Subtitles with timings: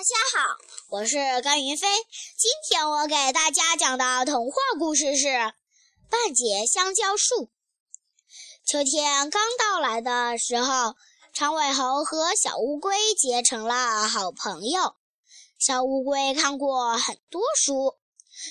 [0.00, 0.56] 大家好，
[0.88, 1.86] 我是甘云飞。
[2.38, 5.26] 今天我给大家讲的童话故事是
[6.08, 7.34] 《半截香蕉树》。
[8.64, 10.94] 秋天刚到来的时候，
[11.34, 14.96] 长尾猴和小乌龟结成了好朋友。
[15.58, 17.98] 小乌龟看过很多书，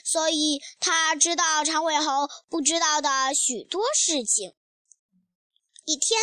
[0.06, 4.54] 所以它知道长尾猴不知道的许多事情。
[5.86, 6.22] 一天，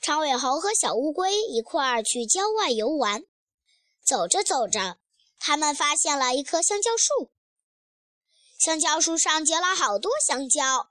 [0.00, 3.22] 长尾猴和小乌龟一块儿去郊外游玩。
[4.04, 4.98] 走着走着，
[5.38, 7.32] 他们发现了一棵香蕉树。
[8.58, 10.90] 香蕉树上结了好多香蕉，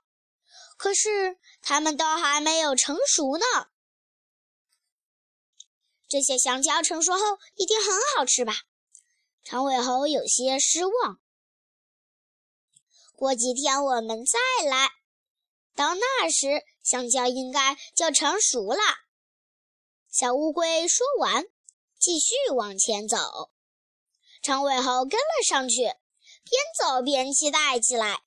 [0.76, 3.44] 可是它们都还没有成熟呢。
[6.08, 7.20] 这些香蕉成熟后
[7.54, 8.54] 一定很好吃吧？
[9.44, 11.18] 长尾猴有些失望。
[13.16, 14.90] 过几天我们再来，
[15.74, 18.78] 到那时香蕉应该就成熟了。
[20.10, 21.44] 小乌龟说完。
[22.02, 23.52] 继续往前走，
[24.42, 28.24] 长尾猴跟了上去，边走边期待起来。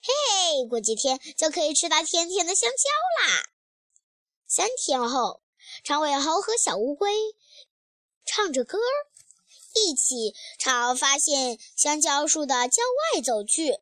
[0.00, 3.50] 嘿嘿，过几天就可以吃到甜甜的香蕉啦！
[4.46, 5.42] 三天后，
[5.82, 7.12] 长尾猴和小乌龟
[8.24, 8.78] 唱着歌，
[9.74, 13.80] 一起朝发现香蕉树的郊外走去。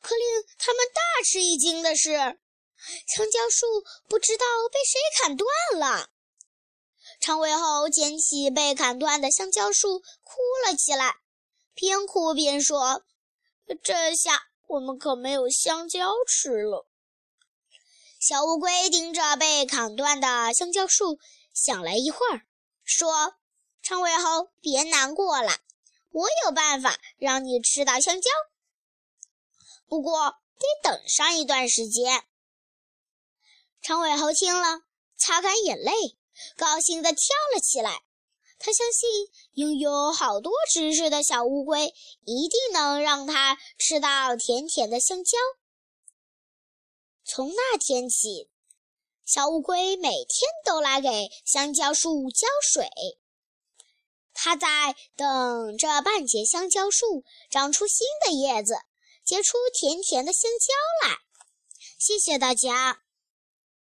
[0.00, 0.24] 可令
[0.56, 3.66] 他们大吃一惊的是，香蕉树
[4.08, 5.48] 不知道被谁砍断
[5.80, 6.11] 了。
[7.22, 11.14] 长尾猴捡起被砍断的香蕉树，哭了起来，
[11.72, 13.04] 边哭边说
[13.84, 16.88] ：“这下我们可没有香蕉吃了。”
[18.18, 21.20] 小乌龟盯着被砍断的香蕉树，
[21.54, 22.42] 想了一会儿，
[22.82, 23.36] 说
[23.84, 25.52] ：“长尾猴，别难过了，
[26.10, 28.30] 我有办法让你吃到香蕉，
[29.86, 32.24] 不过得等上一段时间。”
[33.80, 34.82] 长尾猴听了，
[35.16, 35.92] 擦干眼泪。
[36.56, 38.02] 高兴地跳了起来。
[38.58, 39.08] 他相信
[39.54, 41.92] 拥有好多知识的小乌龟
[42.24, 45.36] 一定能让他吃到甜甜的香蕉。
[47.24, 48.48] 从那天起，
[49.24, 52.88] 小乌龟每天都来给香蕉树浇水。
[54.32, 58.76] 它在等着半截香蕉树长出新的叶子，
[59.24, 61.16] 结出甜甜的香蕉来。
[61.98, 63.01] 谢谢大家。